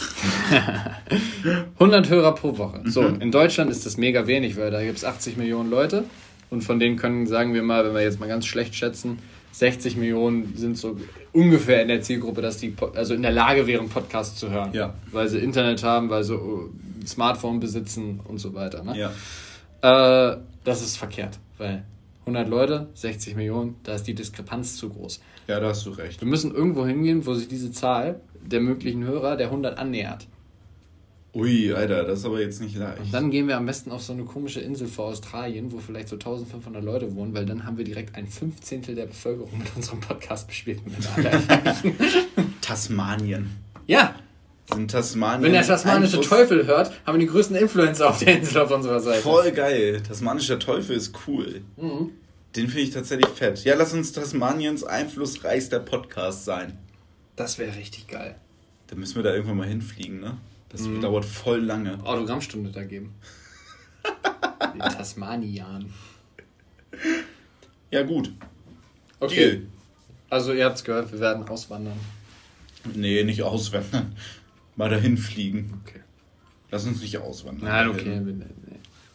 [1.80, 2.82] 100 Hörer pro Woche.
[2.86, 3.22] So, Mhm.
[3.22, 6.04] in Deutschland ist das mega wenig, weil da gibt es 80 Millionen Leute.
[6.50, 9.20] Und von denen können, sagen wir mal, wenn wir jetzt mal ganz schlecht schätzen,
[9.52, 10.98] 60 Millionen sind so
[11.34, 14.70] ungefähr in der Zielgruppe, dass die also in der Lage wären, Podcasts zu hören.
[14.74, 14.94] Ja.
[15.12, 18.84] Weil sie Internet haben, weil sie äh, Smartphone besitzen und so weiter.
[18.84, 18.98] Ne?
[18.98, 20.32] Ja.
[20.34, 21.84] Äh, das ist verkehrt, weil
[22.22, 25.20] 100 Leute, 60 Millionen, da ist die Diskrepanz zu groß.
[25.48, 26.22] ja, da hast du recht.
[26.22, 30.28] Wir müssen irgendwo hingehen, wo sich diese Zahl der möglichen Hörer der 100 annähert.
[31.34, 33.00] Ui, Alter, das ist aber jetzt nicht leicht.
[33.00, 36.08] Und dann gehen wir am besten auf so eine komische Insel vor Australien, wo vielleicht
[36.10, 40.00] so 1500 Leute wohnen, weil dann haben wir direkt ein Fünfzehntel der Bevölkerung mit unserem
[40.00, 40.80] Podcast bespielt.
[42.62, 43.50] Tasmanien.
[43.86, 44.16] ja,
[44.74, 45.44] Sind Tasmanien.
[45.44, 48.72] wenn der tasmanische Einfluss- Teufel hört, haben wir die größten Influencer auf der Insel auf
[48.72, 49.22] unserer Seite.
[49.22, 50.02] Voll geil.
[50.02, 51.62] Tasmanischer Teufel ist cool.
[51.78, 52.12] Mhm.
[52.56, 53.64] Den finde ich tatsächlich fett.
[53.64, 56.78] Ja, lass uns Tasmaniens einflussreichster Podcast sein.
[57.38, 58.36] Das wäre richtig geil.
[58.88, 60.38] Dann müssen wir da irgendwann mal hinfliegen, ne?
[60.70, 61.00] Das Mhm.
[61.02, 61.94] dauert voll lange.
[62.04, 63.16] Autogrammstunde da geben.
[64.74, 65.94] Die Tasmanian.
[67.92, 68.32] Ja, gut.
[69.20, 69.36] Okay.
[69.36, 69.62] Deal.
[70.30, 71.98] Also ihr habt es gehört, wir werden auswandern.
[72.94, 74.16] Nee, nicht auswandern.
[74.76, 75.82] Mal dahin fliegen.
[75.86, 76.02] Okay.
[76.70, 77.70] Lass uns nicht auswandern.
[77.70, 78.22] Nein, okay.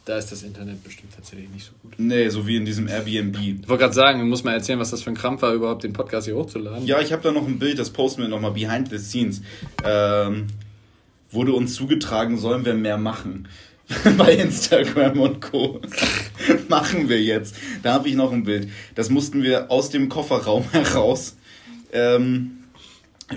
[0.05, 1.95] Da ist das Internet bestimmt tatsächlich nicht so gut.
[1.97, 3.37] Nee, so wie in diesem Airbnb.
[3.39, 5.85] Ich wollte gerade sagen, du musst mal erzählen, was das für ein Krampf war, überhaupt
[5.85, 6.87] den Podcast hier hochzuladen.
[6.87, 9.43] Ja, ich habe da noch ein Bild, das posten wir nochmal, behind the scenes.
[9.85, 10.49] Ähm,
[11.31, 13.47] wurde uns zugetragen, sollen wir mehr machen.
[14.19, 15.81] Bei Instagram und Co.
[16.69, 17.55] machen wir jetzt.
[17.85, 18.71] Da habe ich noch ein Bild.
[18.97, 21.37] Das mussten wir aus dem Kofferraum heraus.
[21.93, 22.59] Ähm,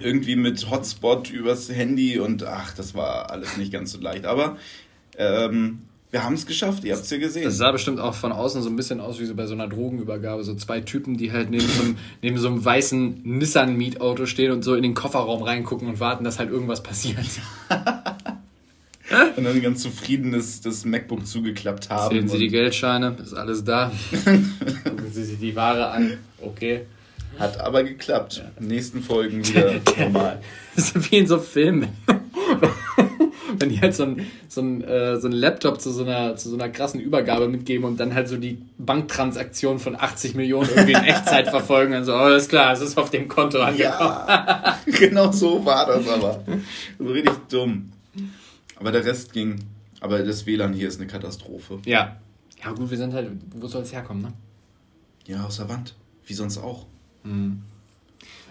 [0.01, 4.25] irgendwie mit Hotspot übers Handy und ach, das war alles nicht ganz so leicht.
[4.25, 4.57] Aber
[5.17, 5.83] ähm,
[6.15, 7.43] wir haben es geschafft, ihr habt es ja gesehen.
[7.43, 9.67] Das sah bestimmt auch von außen so ein bisschen aus wie so bei so einer
[9.67, 10.45] Drogenübergabe.
[10.45, 14.63] So zwei Typen, die halt neben so einem, neben so einem weißen Nissan-Mietauto stehen und
[14.63, 17.17] so in den Kofferraum reingucken und warten, dass halt irgendwas passiert.
[19.35, 22.15] Und dann ganz zufrieden das, das MacBook zugeklappt haben.
[22.15, 23.91] Zählen Sie die Geldscheine, ist alles da.
[24.85, 26.13] Gucken Sie sich die Ware an.
[26.41, 26.85] Okay.
[27.37, 28.41] Hat aber geklappt.
[28.61, 30.41] Nächsten Folgen wieder normal.
[30.77, 31.89] Das ist wie in so Filmen.
[33.59, 36.49] Wenn die halt so ein, so ein, äh, so ein Laptop zu so, einer, zu
[36.49, 40.93] so einer krassen Übergabe mitgeben und dann halt so die Banktransaktion von 80 Millionen irgendwie
[40.93, 44.27] in Echtzeit verfolgen und so, oh, alles klar, es ist auf dem Konto angekommen.
[44.27, 46.43] Ja, genau so war das aber.
[46.97, 47.91] So richtig dumm.
[48.77, 49.59] Aber der Rest ging.
[50.01, 51.79] Aber das WLAN hier ist eine Katastrophe.
[51.85, 52.17] Ja.
[52.63, 54.33] Ja, gut, wir sind halt, wo soll es herkommen, ne?
[55.25, 55.95] Ja, aus der Wand.
[56.25, 56.85] Wie sonst auch.
[57.23, 57.61] Mhm.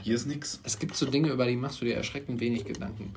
[0.02, 0.60] Hier ist nix.
[0.64, 3.14] Es gibt so Dinge, über die machst du dir erschreckend wenig Gedanken.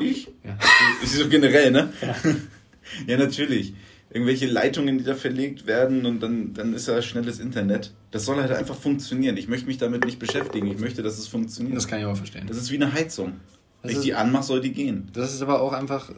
[0.00, 0.28] Ich?
[0.44, 0.58] Ja.
[1.02, 1.92] Ist so generell, ne?
[3.06, 3.16] Ja.
[3.18, 3.74] natürlich.
[4.10, 7.92] Irgendwelche Leitungen, die da verlegt werden und dann, dann ist ja schnelles Internet.
[8.10, 9.36] Das soll halt einfach funktionieren.
[9.36, 10.66] Ich möchte mich damit nicht beschäftigen.
[10.68, 11.76] Ich möchte, dass es funktioniert.
[11.76, 12.46] Das kann ich aber verstehen.
[12.46, 13.34] Das ist wie eine Heizung.
[13.82, 15.08] Das Wenn ich ist- die anmache, soll die gehen.
[15.12, 16.16] Das ist aber auch einfach, das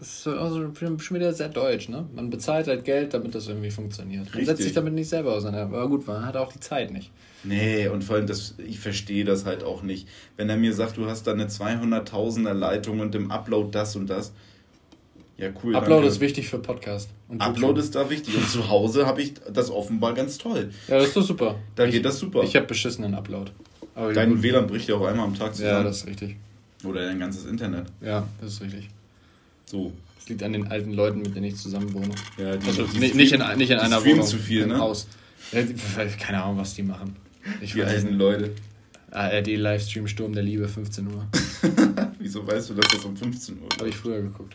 [0.00, 2.06] ist so- also schon wieder sehr deutsch, ne?
[2.14, 4.24] Man bezahlt halt Geld, damit das irgendwie funktioniert.
[4.26, 4.46] Man Richtig.
[4.46, 5.76] setzt sich damit nicht selber auseinander.
[5.78, 7.10] Aber gut, man hat auch die Zeit nicht.
[7.44, 10.06] Nee, und vor allem, das, ich verstehe das halt auch nicht.
[10.36, 14.08] Wenn er mir sagt, du hast da eine 200.000er Leitung und im Upload das und
[14.08, 14.32] das.
[15.38, 15.74] Ja, cool.
[15.74, 16.08] Upload danke.
[16.08, 17.10] ist wichtig für Podcast.
[17.38, 18.36] Upload ist da wichtig.
[18.36, 20.70] Und zu Hause habe ich das offenbar ganz toll.
[20.86, 21.56] Ja, das ist doch super.
[21.74, 22.42] Da ich, geht das super.
[22.44, 23.50] Ich habe beschissenen Upload.
[23.94, 24.42] Aber Dein.
[24.42, 25.72] WLAN bricht ja auch einmal am Tag zusammen.
[25.78, 26.36] Ja, das ist richtig.
[26.84, 27.86] Oder dein ganzes Internet.
[28.00, 28.88] Ja, das ist richtig.
[29.72, 29.90] So.
[30.18, 32.14] Das liegt an den alten Leuten, mit denen ich zusammen wohne.
[32.36, 34.26] Ja, die, Also die nicht, nicht, in, nicht in die einer Wohnung.
[34.26, 34.78] zu viel, ne?
[34.78, 35.06] Haus.
[36.20, 37.16] Keine Ahnung, was die machen.
[37.62, 38.14] Ich Die alten.
[38.14, 38.50] Leute.
[39.10, 41.26] ARD-Livestream Sturm der Liebe, 15 Uhr.
[42.18, 44.54] Wieso weißt du, dass das um 15 Uhr Habe ich früher geguckt.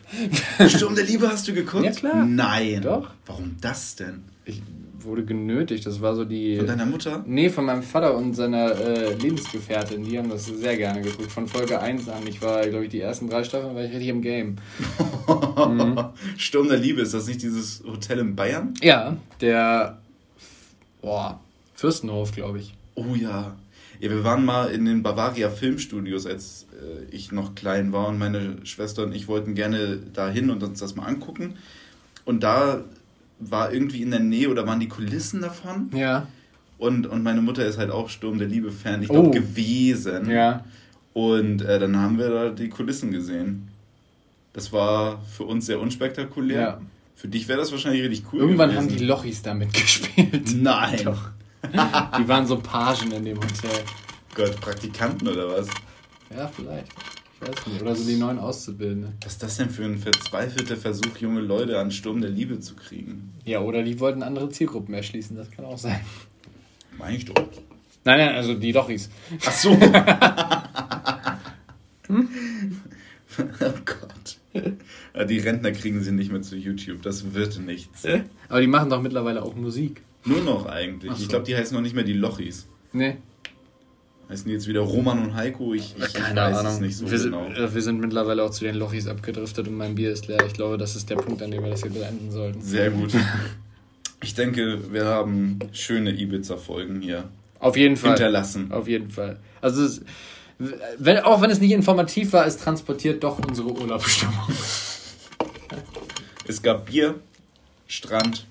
[0.68, 1.84] Sturm der Liebe hast du geguckt?
[1.84, 2.24] Ja, klar.
[2.24, 2.80] Nein.
[2.82, 3.10] Doch.
[3.26, 4.22] Warum das denn?
[4.44, 4.62] Ich
[5.08, 5.86] wurde genötigt.
[5.86, 6.56] Das war so die.
[6.58, 7.24] Von deiner Mutter?
[7.26, 10.04] Nee, von meinem Vater und seiner äh, Lebensgefährtin.
[10.04, 11.32] Die haben das sehr gerne geguckt.
[11.32, 12.26] Von Folge 1 an.
[12.26, 14.56] Ich war, glaube ich, die ersten drei Staffeln war ich richtig im Game.
[16.36, 18.74] Sturm der Liebe, ist das nicht dieses Hotel in Bayern?
[18.80, 19.98] Ja, der.
[21.02, 21.40] Boah,
[21.74, 22.74] Fürstenhof, glaube ich.
[22.94, 23.56] Oh ja.
[24.00, 28.18] Ja, wir waren mal in den Bavaria Filmstudios, als äh, ich noch klein war und
[28.18, 31.54] meine Schwester und ich wollten gerne dahin und uns das mal angucken.
[32.24, 32.84] Und da
[33.40, 35.90] war irgendwie in der Nähe oder waren die Kulissen davon.
[35.94, 36.26] Ja.
[36.78, 39.30] Und, und meine Mutter ist halt auch Sturm der Liebe-Fan, ich glaube, Oh.
[39.32, 40.30] gewesen.
[40.30, 40.64] Ja.
[41.12, 43.68] Und äh, dann haben wir da die Kulissen gesehen.
[44.52, 46.60] Das war für uns sehr unspektakulär.
[46.60, 46.80] Ja.
[47.16, 48.40] Für dich wäre das wahrscheinlich richtig cool.
[48.40, 48.88] Irgendwann gewesen.
[48.90, 50.54] haben die Lochis da mitgespielt.
[50.62, 51.00] Nein.
[51.04, 51.30] Doch.
[51.72, 53.70] Die waren so Pagen in dem Hotel.
[54.34, 55.66] Gott, Praktikanten oder was?
[56.34, 56.86] Ja, vielleicht.
[57.40, 57.82] Ich weiß nicht.
[57.82, 59.12] Oder so die neuen Auszubildenden.
[59.22, 62.74] Was ist das denn für ein verzweifelter Versuch, junge Leute an Sturm der Liebe zu
[62.74, 63.32] kriegen?
[63.44, 65.36] Ja, oder die wollten andere Zielgruppen erschließen.
[65.36, 66.00] Das kann auch sein.
[66.98, 67.34] Meine ich doch.
[68.04, 69.10] Nein, nein, also die Lochis.
[69.44, 69.70] Ach so.
[72.10, 74.38] oh Gott.
[75.28, 77.02] Die Rentner kriegen sie nicht mehr zu YouTube.
[77.02, 78.04] Das wird nichts.
[78.48, 80.02] Aber die machen doch mittlerweile auch Musik.
[80.24, 81.12] Nur noch eigentlich.
[81.12, 81.22] So.
[81.22, 82.66] Ich glaube, die heißen noch nicht mehr die Lochis.
[82.92, 83.16] Nee.
[84.28, 85.72] Heißen die jetzt wieder Roman und Heiko?
[85.72, 87.46] Ich, ich weiß es nicht so wir, sind, genau.
[87.46, 90.44] äh, wir sind mittlerweile auch zu den Lochis abgedriftet und mein Bier ist leer.
[90.46, 92.60] Ich glaube, das ist der Punkt, an dem wir das hier beenden sollten.
[92.60, 93.12] Sehr gut.
[94.22, 97.28] Ich denke, wir haben schöne Ibiza-Folgen hier
[97.60, 98.10] Auf jeden Fall.
[98.10, 98.72] hinterlassen.
[98.72, 99.38] Auf jeden Fall.
[99.60, 100.02] Also, es,
[100.58, 104.34] wenn, auch wenn es nicht informativ war, es transportiert doch unsere Urlaubsstimmung.
[106.48, 107.16] Es gab Bier,
[107.86, 108.46] Strand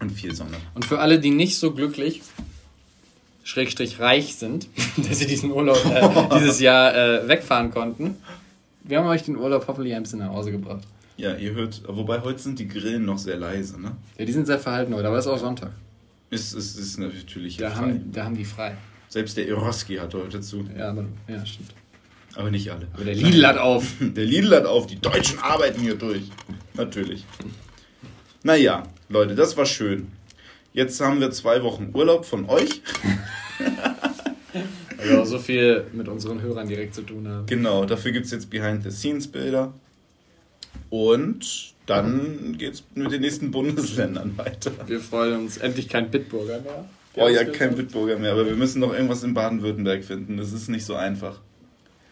[0.00, 0.58] und viel Sonne.
[0.74, 2.20] Und für alle, die nicht so glücklich,
[3.50, 8.16] schrägstrich reich sind, dass sie diesen Urlaub äh, dieses Jahr äh, wegfahren konnten,
[8.84, 10.82] wir haben euch den Urlaub hoffentlich ein bisschen nach Hause gebracht.
[11.16, 13.92] Ja, ihr hört, wobei heute sind die Grillen noch sehr leise, ne?
[14.16, 15.70] Ja, die sind sehr verhalten heute, aber es ist auch Sonntag.
[16.30, 17.76] Ist, ist, ist natürlich Da frei.
[17.76, 18.76] haben, da haben die frei.
[19.08, 20.64] Selbst der Eroski hat heute zu.
[20.78, 21.74] Ja, aber, ja, stimmt.
[22.36, 22.86] Aber nicht alle.
[22.94, 23.84] Aber der Lidl hat auf.
[24.00, 26.22] Der Lidl hat auf, die Deutschen arbeiten hier durch.
[26.74, 27.24] Natürlich.
[28.44, 30.06] Naja, Leute, das war schön.
[30.72, 32.80] Jetzt haben wir zwei Wochen Urlaub von euch.
[35.00, 37.46] Weil wir auch so viel mit unseren Hörern direkt zu tun haben.
[37.46, 39.72] Genau, dafür gibt es jetzt Behind-the-Scenes-Bilder.
[40.90, 44.72] Und dann geht's mit den nächsten Bundesländern weiter.
[44.86, 46.84] Wir freuen uns endlich kein Bitburger mehr.
[47.16, 50.36] Oh ja, kein Bitburger mehr, aber wir müssen noch irgendwas in Baden-Württemberg finden.
[50.36, 51.40] Das ist nicht so einfach.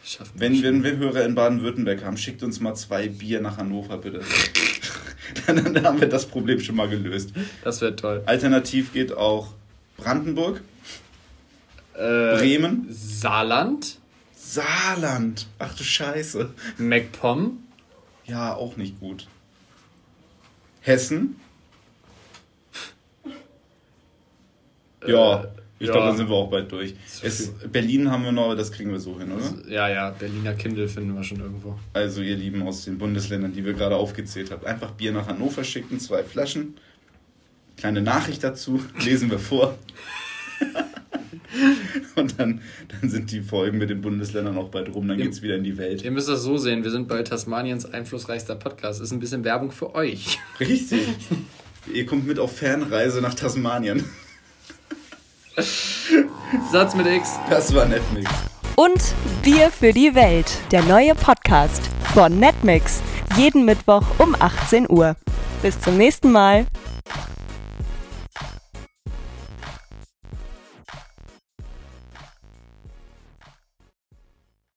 [0.04, 3.98] Schaffen Wenn, wenn wir Hörer in Baden-Württemberg haben, schickt uns mal zwei Bier nach Hannover,
[3.98, 4.20] bitte.
[5.46, 7.32] dann, dann haben wir das Problem schon mal gelöst.
[7.62, 8.22] Das wäre toll.
[8.26, 9.52] Alternativ geht auch
[9.96, 10.62] Brandenburg,
[11.98, 13.98] Äh, Bremen, Saarland,
[14.36, 15.46] Saarland.
[15.58, 16.50] Ach du Scheiße.
[16.78, 17.58] MacPom,
[18.26, 19.26] Ja, auch nicht gut.
[20.80, 21.36] Hessen.
[25.06, 25.48] Ja, Äh,
[25.80, 25.92] ich ja.
[25.92, 26.94] glaube, dann sind wir auch bald durch.
[27.22, 29.70] Es, Berlin haben wir noch, aber das kriegen wir so hin, oder?
[29.70, 31.78] ja, ja, Berliner Kindle finden wir schon irgendwo.
[31.92, 35.62] Also ihr Lieben aus den Bundesländern, die wir gerade aufgezählt haben, einfach Bier nach Hannover
[35.62, 36.76] schicken, zwei Flaschen.
[37.76, 39.76] Kleine Nachricht dazu, lesen wir vor.
[42.16, 42.60] Und dann,
[43.00, 45.24] dann sind die Folgen mit den Bundesländern auch bald rum, dann Ja.
[45.26, 46.02] geht's wieder in die Welt.
[46.02, 49.00] Ihr müsst das so sehen, wir sind bei Tasmaniens einflussreichster Podcast.
[49.00, 50.38] Ist ein bisschen Werbung für euch.
[50.60, 51.06] Richtig.
[51.92, 54.04] Ihr kommt mit auf Fernreise nach Tasmanien.
[56.72, 57.38] Satz mit X.
[57.50, 58.30] Das war Netmix.
[58.76, 59.02] Und
[59.42, 61.82] Bier für die Welt, der neue Podcast
[62.14, 63.00] von Netmix.
[63.36, 65.16] Jeden Mittwoch um 18 Uhr.
[65.62, 66.66] Bis zum nächsten Mal.